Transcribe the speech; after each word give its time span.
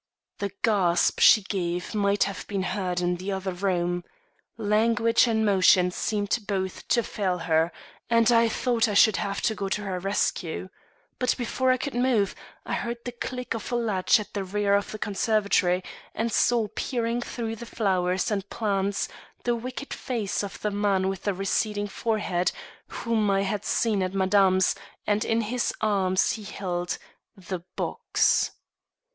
The 0.39 0.49
gasp 0.63 1.19
she 1.19 1.43
gave 1.43 1.93
might 1.93 2.23
have 2.23 2.47
been 2.47 2.63
heard 2.63 3.01
in 3.01 3.17
the 3.17 3.31
other 3.31 3.51
room. 3.51 4.03
Language 4.57 5.27
and 5.27 5.45
motion 5.45 5.91
seemed 5.91 6.39
both 6.47 6.87
to 6.87 7.03
fail 7.03 7.37
her, 7.37 7.71
and 8.09 8.31
I 8.31 8.49
thought 8.49 8.87
I 8.87 8.95
should 8.95 9.17
have 9.17 9.43
to 9.43 9.53
go 9.53 9.69
to 9.69 9.83
her 9.83 9.99
rescue. 9.99 10.69
But 11.19 11.37
before 11.37 11.69
I 11.71 11.77
could 11.77 11.93
move, 11.93 12.33
I 12.65 12.73
heard 12.73 12.97
the 13.05 13.11
click 13.11 13.53
of 13.53 13.71
a 13.71 13.75
latch 13.75 14.19
at 14.19 14.33
the 14.33 14.43
rear 14.43 14.73
of 14.73 14.91
the 14.91 14.97
conservatory, 14.97 15.83
and 16.15 16.31
saw, 16.31 16.69
peering 16.73 17.21
through 17.21 17.57
the 17.57 17.67
flowers 17.67 18.31
and 18.31 18.49
plants, 18.49 19.07
the 19.43 19.55
wicked 19.55 19.93
face 19.93 20.43
of 20.43 20.59
the 20.61 20.71
man 20.71 21.09
with 21.09 21.21
the 21.25 21.33
receding 21.35 21.85
forehead 21.87 22.51
whom 22.87 23.29
I 23.29 23.43
had 23.43 23.63
seen 23.65 24.01
at 24.01 24.15
madame's, 24.15 24.73
and 25.05 25.23
in 25.23 25.41
his 25.41 25.71
arms 25.79 26.31
he 26.31 26.43
held 26.43 26.97
THE 27.37 27.59
BOX. 27.75 28.49